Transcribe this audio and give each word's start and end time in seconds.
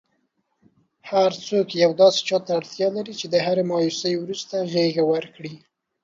هرڅوک 1.09 1.67
یو 1.83 1.91
داسي 2.01 2.21
چاته 2.29 2.49
اړتیا 2.59 2.87
لري 2.97 3.13
چي 3.19 3.25
د 3.29 3.35
هري 3.45 3.63
مایوسۍ 3.71 4.13
وروسته 4.17 4.55
غیږه 4.71 5.03
ورکړئ.! 5.11 5.53